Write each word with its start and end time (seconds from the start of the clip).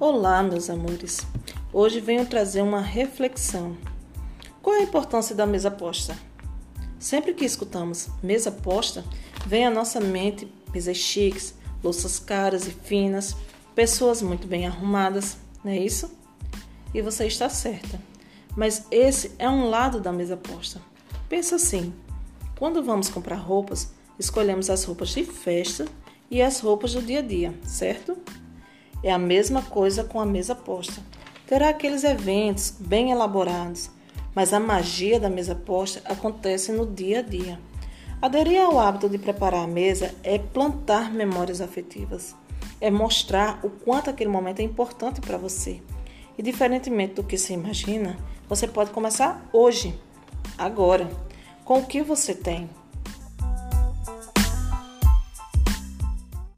Olá, 0.00 0.42
meus 0.42 0.70
amores. 0.70 1.26
Hoje 1.70 2.00
venho 2.00 2.24
trazer 2.24 2.62
uma 2.62 2.80
reflexão. 2.80 3.76
Qual 4.62 4.74
é 4.74 4.78
a 4.78 4.84
importância 4.84 5.36
da 5.36 5.44
mesa 5.44 5.70
posta? 5.70 6.16
Sempre 6.98 7.34
que 7.34 7.44
escutamos 7.44 8.08
mesa 8.22 8.50
posta, 8.50 9.04
vem 9.46 9.66
à 9.66 9.70
nossa 9.70 10.00
mente 10.00 10.50
mesas 10.72 10.96
chiques, 10.96 11.54
louças 11.84 12.18
caras 12.18 12.66
e 12.66 12.70
finas, 12.70 13.36
pessoas 13.74 14.22
muito 14.22 14.46
bem 14.46 14.66
arrumadas, 14.66 15.36
não 15.62 15.70
é 15.70 15.76
isso? 15.76 16.10
E 16.94 17.02
você 17.02 17.26
está 17.26 17.50
certa. 17.50 18.00
Mas 18.56 18.86
esse 18.90 19.32
é 19.38 19.50
um 19.50 19.68
lado 19.68 20.00
da 20.00 20.10
mesa 20.10 20.34
posta. 20.34 20.80
Pensa 21.28 21.56
assim: 21.56 21.92
quando 22.58 22.82
vamos 22.82 23.10
comprar 23.10 23.36
roupas, 23.36 23.92
escolhemos 24.18 24.70
as 24.70 24.82
roupas 24.82 25.10
de 25.10 25.24
festa 25.24 25.84
e 26.30 26.40
as 26.40 26.58
roupas 26.60 26.94
do 26.94 27.02
dia 27.02 27.18
a 27.18 27.22
dia, 27.22 27.54
certo? 27.64 28.16
É 29.02 29.10
a 29.10 29.18
mesma 29.18 29.62
coisa 29.62 30.04
com 30.04 30.20
a 30.20 30.26
mesa 30.26 30.54
posta. 30.54 31.02
Terá 31.46 31.70
aqueles 31.70 32.04
eventos 32.04 32.74
bem 32.78 33.10
elaborados, 33.10 33.90
mas 34.34 34.52
a 34.52 34.60
magia 34.60 35.18
da 35.18 35.30
mesa 35.30 35.54
posta 35.54 36.02
acontece 36.04 36.70
no 36.70 36.86
dia 36.86 37.20
a 37.20 37.22
dia. 37.22 37.58
Aderir 38.20 38.60
ao 38.60 38.78
hábito 38.78 39.08
de 39.08 39.16
preparar 39.16 39.64
a 39.64 39.66
mesa 39.66 40.14
é 40.22 40.38
plantar 40.38 41.10
memórias 41.10 41.62
afetivas, 41.62 42.36
é 42.78 42.90
mostrar 42.90 43.58
o 43.62 43.70
quanto 43.70 44.10
aquele 44.10 44.28
momento 44.28 44.60
é 44.60 44.62
importante 44.62 45.22
para 45.22 45.38
você. 45.38 45.80
E 46.36 46.42
diferentemente 46.42 47.14
do 47.14 47.24
que 47.24 47.38
se 47.38 47.54
imagina, 47.54 48.18
você 48.48 48.68
pode 48.68 48.90
começar 48.90 49.48
hoje, 49.52 49.98
agora, 50.58 51.10
com 51.64 51.78
o 51.78 51.86
que 51.86 52.02
você 52.02 52.34
tem. 52.34 52.68